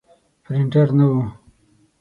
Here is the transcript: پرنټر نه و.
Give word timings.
پرنټر 0.43 0.87
نه 0.97 1.05
و. 1.15 1.17